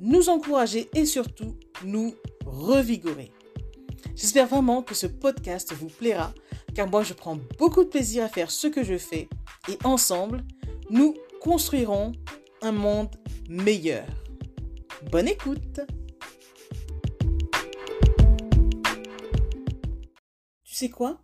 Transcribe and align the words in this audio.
nous 0.00 0.28
encourager 0.28 0.88
et 0.94 1.06
surtout 1.06 1.56
nous 1.84 2.14
revigorer. 2.44 3.32
J'espère 4.14 4.46
vraiment 4.46 4.82
que 4.82 4.94
ce 4.94 5.06
podcast 5.06 5.72
vous 5.72 5.88
plaira 5.88 6.32
car 6.74 6.88
moi 6.88 7.02
je 7.02 7.14
prends 7.14 7.38
beaucoup 7.58 7.84
de 7.84 7.88
plaisir 7.88 8.24
à 8.24 8.28
faire 8.28 8.50
ce 8.50 8.66
que 8.66 8.84
je 8.84 8.98
fais 8.98 9.28
et 9.68 9.78
ensemble, 9.84 10.44
nous 10.90 11.14
construirons 11.40 12.12
un 12.62 12.72
monde 12.72 13.14
meilleur. 13.48 14.06
Bonne 15.10 15.28
écoute 15.28 15.80
Tu 20.64 20.74
sais 20.74 20.90
quoi? 20.90 21.22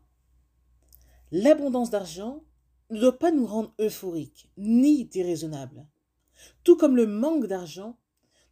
L'abondance 1.31 1.91
d'argent 1.91 2.43
ne 2.91 3.01
doit 3.01 3.19
pas 3.19 3.31
nous 3.31 3.47
rendre 3.47 3.75
euphoriques 3.81 4.51
ni 4.57 5.05
déraisonnables. 5.05 5.87
Tout 6.65 6.77
comme 6.77 6.97
le 6.97 7.07
manque 7.07 7.47
d'argent 7.47 7.99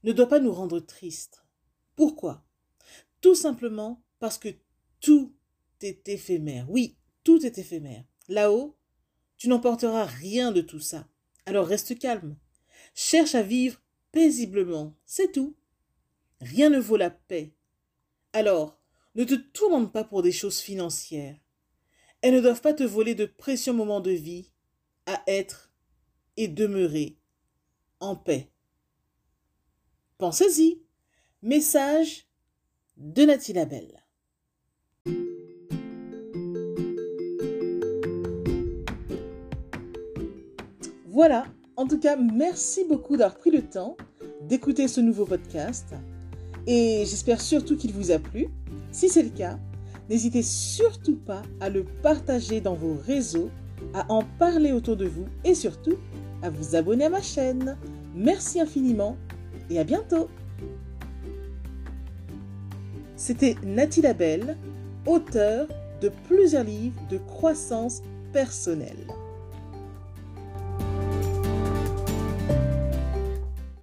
ne 0.03 0.13
doit 0.13 0.29
pas 0.29 0.41
nous 0.41 0.53
rendre 0.53 0.81
tristes. 0.81 1.45
Pourquoi? 1.97 2.45
Tout 3.21 3.35
simplement 3.35 4.03
parce 4.19 4.39
que 4.39 4.49
tout 5.01 5.35
est 5.83 6.09
éphémère. 6.09 6.71
Oui, 6.71 6.97
tout 7.25 7.45
est 7.45 7.59
éphémère. 7.59 8.05
Là-haut, 8.29 8.77
tu 9.37 9.49
n'emporteras 9.49 10.05
rien 10.05 10.53
de 10.53 10.61
tout 10.61 10.81
ça. 10.81 11.09
Alors 11.47 11.67
reste 11.67 11.99
calme. 11.99 12.37
Cherche 12.95 13.35
à 13.35 13.43
vivre 13.43 13.81
paisiblement. 14.13 14.97
C'est 15.07 15.33
tout. 15.33 15.57
Rien 16.41 16.71
ne 16.71 16.79
vaut 16.79 16.97
la 16.97 17.11
paix. 17.11 17.55
Alors, 18.33 18.79
ne 19.15 19.25
te 19.25 19.35
tourmente 19.35 19.93
pas 19.93 20.05
pour 20.05 20.23
des 20.23 20.33
choses 20.33 20.61
financières. 20.61 21.37
Elles 22.23 22.35
ne 22.35 22.41
doivent 22.41 22.61
pas 22.61 22.75
te 22.75 22.83
voler 22.83 23.15
de 23.15 23.27
précieux 23.27 23.73
moments 23.73 24.01
de 24.01 24.11
vie 24.11 24.53
à 25.07 25.23
être 25.27 25.73
et 26.37 26.49
demeurer 26.49 27.19
en 27.99 28.17
paix. 28.17 28.53
Pensez-y. 30.21 30.83
Message 31.43 32.27
de 32.99 33.23
Nathalie 33.23 33.55
Labelle. 33.55 34.05
Voilà, 41.07 41.47
en 41.77 41.87
tout 41.87 41.99
cas, 41.99 42.17
merci 42.17 42.85
beaucoup 42.85 43.17
d'avoir 43.17 43.39
pris 43.39 43.51
le 43.51 43.63
temps 43.63 43.97
d'écouter 44.43 44.89
ce 44.89 45.01
nouveau 45.01 45.25
podcast 45.25 45.95
et 46.67 47.05
j'espère 47.07 47.41
surtout 47.41 47.79
qu'il 47.79 47.95
vous 47.95 48.11
a 48.11 48.19
plu. 48.19 48.49
Si 48.93 49.09
c'est 49.09 49.23
le 49.23 49.31
cas, 49.31 49.59
n'hésitez 50.11 50.43
surtout 50.43 51.17
pas 51.17 51.41
à 51.61 51.71
le 51.71 51.87
partager 52.03 52.61
dans 52.61 52.75
vos 52.75 52.95
réseaux, 53.07 53.49
à 53.95 54.05
en 54.13 54.23
parler 54.39 54.73
autour 54.73 54.99
de 54.99 55.07
vous 55.07 55.25
et 55.45 55.55
surtout 55.55 55.97
à 56.43 56.51
vous 56.51 56.77
abonner 56.77 57.07
à 57.07 57.11
ma 57.11 57.23
chaîne. 57.23 57.79
Merci 58.15 58.61
infiniment 58.61 59.17
et 59.71 59.79
à 59.79 59.85
bientôt. 59.85 60.29
C'était 63.17 63.57
Nathalie 63.63 64.03
Labelle, 64.03 64.57
auteure 65.07 65.69
de 66.01 66.11
plusieurs 66.29 66.65
livres 66.65 67.01
de 67.11 67.19
croissance 67.19 68.03
personnelle. 68.33 69.07